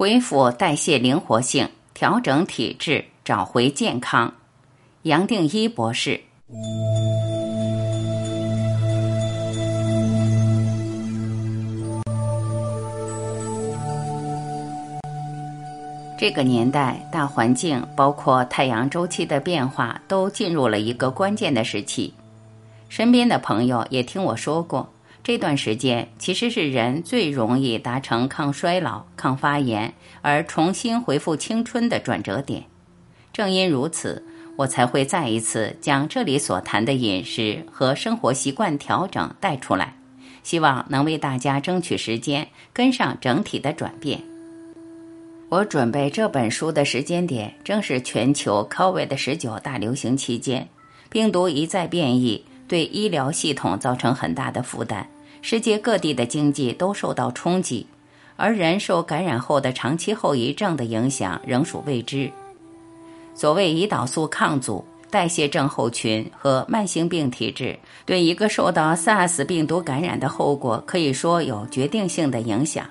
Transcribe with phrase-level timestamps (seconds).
[0.00, 4.32] 恢复代谢灵活性，调整体质，找回健康。
[5.02, 6.18] 杨定一博士。
[16.18, 22.10] 这个年代，大环境包括太阳周期的变化，都进入了一个关键的时期。
[22.88, 24.88] 身边的朋友也听我说过。
[25.22, 29.92] 这段时间其实是人最容易达成抗衰老、抗发炎
[30.22, 32.64] 而重新恢复青春的转折点。
[33.32, 34.24] 正因如此，
[34.56, 39.94] 我才会再一次将这里所谈的饮食和生活习惯调整带出来，
[40.42, 44.20] 希望能为大家争取时间，跟上整体的转变。
[45.48, 50.68] 我准备这本书的时间点正是全球 COVID 十九大流行期间，
[51.08, 52.44] 病毒一再变异。
[52.70, 55.04] 对医疗系统造成很大的负担，
[55.42, 57.84] 世界各地的经济都受到冲击，
[58.36, 62.30] 而人受感染后的长期后遗症的影响仍属未知。
[63.34, 72.86] 所谓胰岛素抗阻、代谢症候群和慢性病体质，对一个受到 SARS 病毒感染的后果可以说有决定性的影响。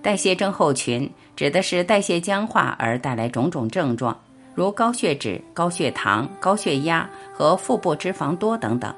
[0.00, 4.16] 代谢症候群指的是代谢僵化而带来种种症状。
[4.54, 8.94] 如高血脂、高血糖、高血压和腹部脂肪多等等，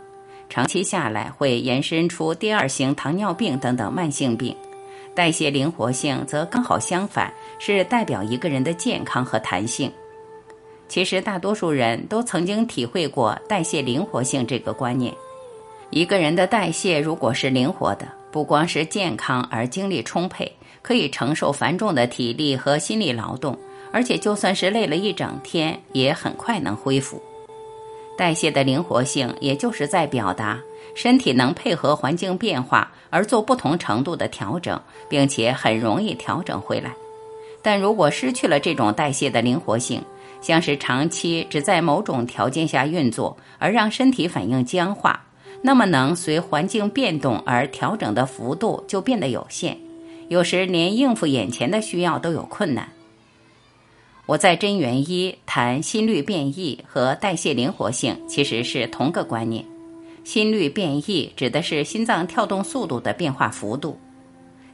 [0.49, 4.55] 长期下来会延伸出第二型糖尿病等等慢性病。
[5.15, 9.91] 代谢灵活性则刚好相反，是代表一个人的健康和弹性。
[10.89, 15.15] 其实大多数人都曾经体会过代谢灵活性这个观念。
[15.91, 20.51] 一个人的代谢如果是灵活的，不光是健康而精力充沛，
[20.83, 23.57] 可以承受繁重的体力和心理劳动。
[23.95, 27.23] 而且，就算是累了一整天，也很快能恢复。
[28.19, 30.61] 代谢的灵活性，也就是在表达
[30.97, 36.93] 身体能配合环境变化而做不同程度的调整，并且很容易调整回来。
[37.63, 40.03] 但如果失去了这种代谢的灵活性，
[40.41, 45.25] 像是长期只在某种条件下运作，而让身体反应僵化，
[45.63, 49.79] 那么能随环境变动而调整的幅度就变得有限，
[50.27, 52.89] 有时连应付眼前的需要都有困难。
[54.27, 59.63] 我在真元一谈心率变异和代谢灵活性，其实是同个观念。
[60.25, 63.99] 心率变异指的是心脏跳动速度的变化幅度。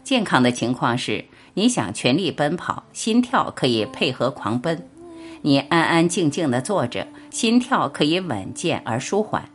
[0.04, 1.24] 健康的情况是，
[1.54, 4.76] 你想全力奔跑，心跳可以配合狂奔；
[5.42, 9.50] 你安安静静的坐着，心跳可以稳健而舒缓。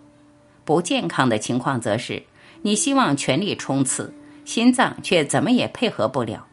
[0.65, 2.21] 不健康的情况则是，
[2.61, 4.13] 你希望全力冲刺，
[4.43, 6.45] 心脏却怎么也配合不了。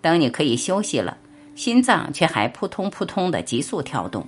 [0.00, 1.18] 等你可以休息了。
[1.56, 4.24] 心脏却还扑通扑通的急速跳动，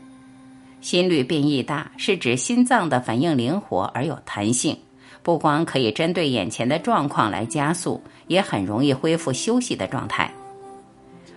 [0.80, 4.76] 心率变异大是指心脏的反应灵活而有弹性，
[5.22, 10.32] 不光可以针对眼前的状况来加速，也很容易恢复休息的状态。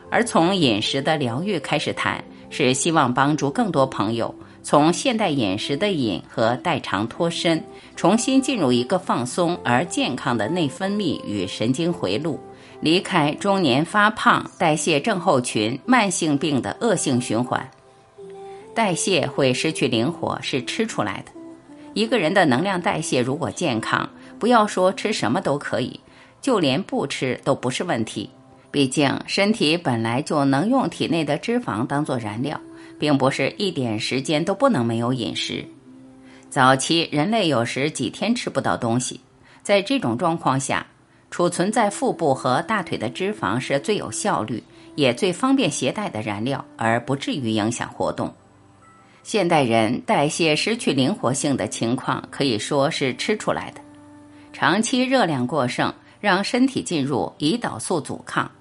[0.10, 7.62] 而从饮食的疗愈开始谈，是希望帮助更多朋友从现代饮食的瘾和代偿脱身，
[7.98, 12.40] 重新进入一个放松而健康的内分泌与神经回路。
[12.82, 17.70] 离开中年发胖、代谢症候群、慢性病的恶性循环，
[18.74, 21.32] 代谢会失去灵活是吃出来的。
[21.94, 24.10] 一个人的能量代谢如果健康，
[24.40, 26.00] 不要说吃什么都可以，
[26.42, 28.28] 就连不吃都不是问题。
[28.72, 32.60] 毕竟身体本来就能用体内的脂肪当做燃料，
[32.98, 35.64] 并不是一点时间都不能没有饮食。
[36.50, 39.20] 早期人类有时几天吃不到东西，
[39.62, 40.88] 在这种状况下。
[41.32, 44.62] 储存在腹部和大腿的脂肪是最有效率
[44.96, 48.32] 也最方便携带的燃料，而不至于影响活动。
[49.24, 53.80] 现代人代谢失去灵活性的情况可以说是吃出来的。
[54.52, 58.52] 长期热量过剩让身体进入胰岛素阻抗，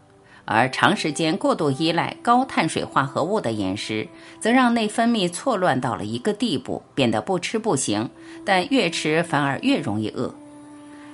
[0.45, 4.07] 而长时间过度依赖高碳水化合物的饮食，
[4.39, 8.09] 则让内分泌错乱到了一个地步，变得不吃不行，
[8.45, 10.33] 但越吃反而越容易饿。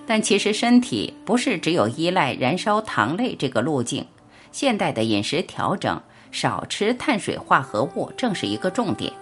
[0.07, 4.07] 但其实身体不是只有依赖燃烧糖类这个路径，
[4.53, 6.01] 现代的饮食调整，
[6.31, 9.13] 少吃碳水化合物正是一个重点，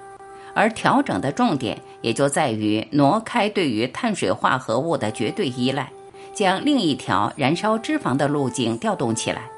[0.54, 5.90] 而调整的重点也就在于挪开对于碳水化合物的绝对依赖，
[6.34, 9.48] 将另一条燃烧脂肪的路径调动起来。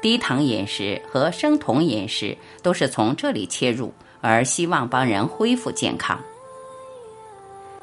[0.00, 6.20] 低糖饮食和生酮饮食都是从这里切入，而希望帮人恢复健康。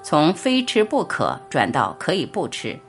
[0.01, 2.79] 从非吃不可转到可以不吃，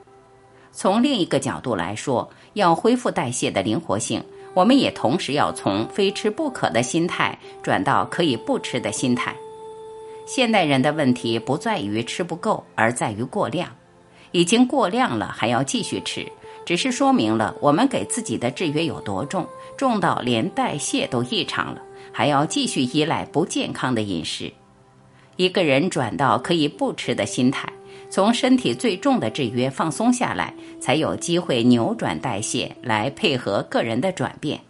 [0.71, 4.23] 从另一个角度来说，要恢复代谢的灵活性，
[4.53, 9.35] 我们也同时要从非吃不可的心态转到可以不吃的心态。
[10.25, 13.69] 现代人的问题不在于吃不够，而在于过量。
[14.31, 16.25] 已经过量了还要继续吃，
[16.65, 21.81] 只是说明了我们给自己的制约有多重，重到连代谢都异常了，
[22.13, 24.53] 还要继续依赖不健康的饮食。
[25.37, 27.71] 一个人转到可以不吃的心态，
[28.09, 34.61] 从身体最重的制约放松下来，才有机会扭转代谢，来配合个人的转变。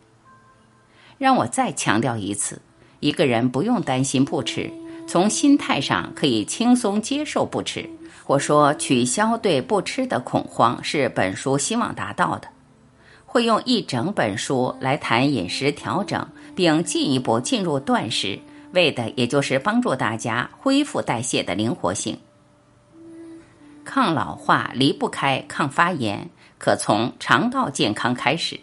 [1.18, 2.62] 让我再强调一次，
[3.00, 4.72] 一个人不用担心不吃，
[5.08, 7.90] 从心态上可以轻松接受不吃，
[8.24, 12.48] 或说取消对不吃的恐慌，是本书希望达到的。
[13.26, 18.40] 会用一整本书来谈饮食调整，并进一步进入断食，
[18.74, 22.18] 为的也就是帮助大家恢复代谢的灵活性。
[23.84, 28.60] 抗老化离不开抗发炎，可从肠道健康开始。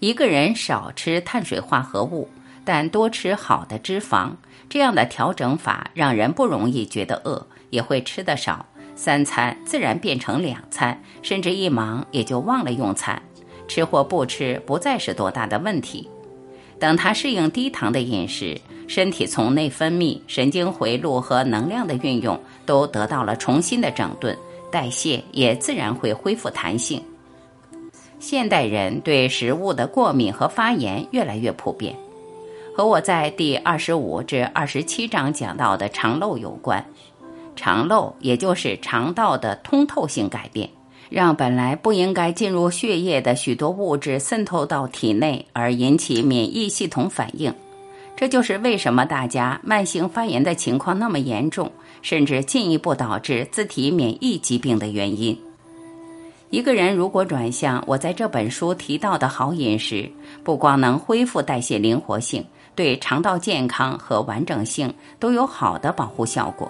[0.00, 2.28] 一个人少吃碳水化合物，
[2.64, 4.32] 但多吃好的脂肪，
[4.68, 8.66] 这样的调整法让人不容易觉得饿，也会吃得少，
[8.96, 13.22] 三餐自然变成两餐，甚至一忙也就忘了用餐。
[13.66, 16.08] 吃或不吃不再是多大的问题。
[16.78, 24.36] 等他适应低糖的饮食，身体从内分泌、神经回路和能量的运用都得到了重新的整顿，
[24.70, 27.02] 代谢也自然会恢复弹性。
[28.18, 31.94] 现代人对食物的过敏和发炎越来越普遍，
[32.76, 36.84] 和我在第二十五至二十七章讲到的肠漏有关。
[37.56, 40.68] 肠漏也就是肠道的通透性改变。
[41.14, 47.54] 让本来不应该进入血液的许多物质渗透到体内，而引起免疫系统反应。
[48.16, 51.70] 这就是为什么大家慢性发炎的情况那么严重，
[52.02, 55.38] 甚至进一步导致自体免疫疾病的原因。
[56.50, 60.10] 一个人如果转向我在这本书提到的好饮食，
[60.42, 62.44] 不光能恢复代谢灵活性，
[62.74, 66.68] 对肠道健康和完整性都有好的保护效果。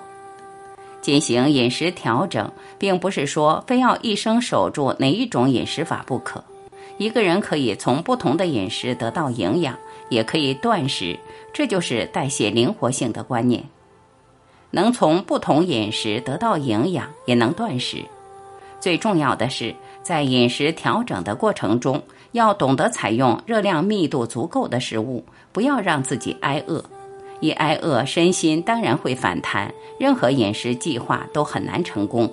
[1.05, 6.43] 进行饮食调整，并不是说非要一生守住哪一种饮食法不可。
[6.97, 9.77] 一个人可以从不同的饮食得到营养，
[10.09, 11.19] 也可以断食，
[11.53, 13.63] 这就是代谢灵活性的观念。
[14.71, 18.03] 能从不同饮食得到营养，也能断食。
[18.81, 22.03] 最重要的是，在饮食调整的过程中，
[22.33, 25.23] 要懂得采用热量密度足够的食物，
[25.53, 26.83] 不要让自己挨饿。
[27.45, 29.71] 一挨饿，身心当然会反弹。
[29.99, 32.33] 任何饮食计划都很难成功。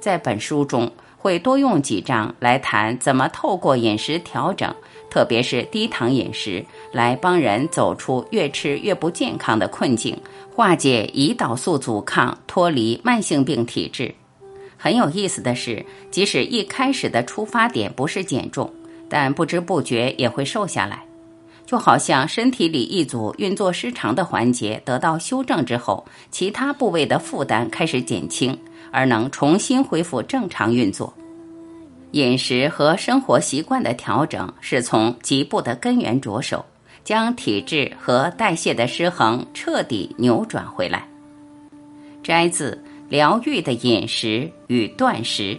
[0.00, 4.74] 在本书中，会多用几章来谈怎么透过饮食调整，
[5.10, 10.16] 特别是低糖饮食，来帮人走出越吃越不健康的困境，
[10.54, 14.14] 化解胰岛素阻抗，脱离慢性病体质。
[14.78, 18.72] 很有意思的是，即使一开始的出发点不是减重，
[19.08, 21.04] 但不知不觉也会瘦下来。
[21.68, 28.58] 就好像身体里一组运作失常的环节得到修正之后，其他部位的负担开始减轻，
[28.90, 31.12] 而能重新恢复正常运作。
[32.12, 36.64] 饮食和生活习惯的调整是从局部的根源着手，
[37.04, 41.06] 将体质和代谢的失衡彻底扭转回来。
[42.22, 45.54] 摘自《疗愈的饮食与断食》。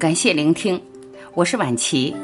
[0.00, 0.80] 感谢聆听，
[1.34, 2.16] 我是婉琪。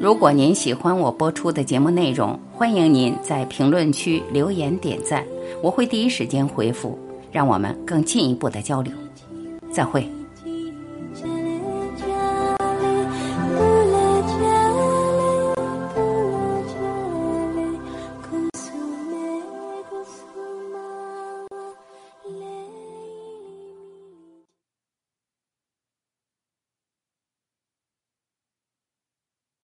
[0.00, 5.26] 如果您喜欢我播出的节目内容，欢迎您在评论区留言点赞，
[5.60, 6.96] 我会第一时间回复，
[7.32, 8.92] 让我们更进一步的交流。
[9.72, 10.08] 再会。